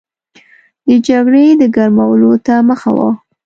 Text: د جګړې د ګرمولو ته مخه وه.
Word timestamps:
د 0.87 0.89
جګړې 1.07 1.45
د 1.61 1.63
ګرمولو 1.75 2.31
ته 2.45 2.55
مخه 2.69 2.91
وه. 2.97 3.09